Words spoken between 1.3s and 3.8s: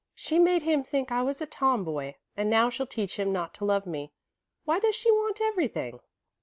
a tomboy, and now she'll teach him not to